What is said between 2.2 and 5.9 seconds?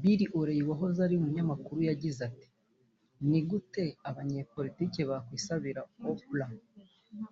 ati “Ni gute abanyapolitiki bakwibasira